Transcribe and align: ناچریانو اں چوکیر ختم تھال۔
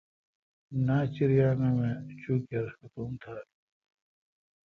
ناچریانو 0.85 1.71
اں 1.87 1.97
چوکیر 2.21 2.65
ختم 2.77 3.09
تھال۔ 3.21 3.41